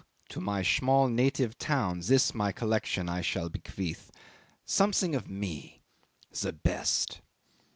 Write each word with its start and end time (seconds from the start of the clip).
To 0.29 0.41
my 0.41 0.63
small 0.63 1.07
native 1.09 1.59
town 1.59 1.99
this 1.99 2.33
my 2.33 2.51
collection 2.51 3.07
I 3.07 3.21
shall 3.21 3.49
bequeath. 3.49 4.09
Something 4.65 5.13
of 5.13 5.29
me. 5.29 5.83
The 6.31 6.53
best." 6.53 7.21